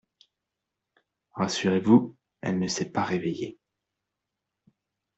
[1.35, 2.15] Rassurez-vous…
[2.41, 3.59] elle ne s'est pas réveillée…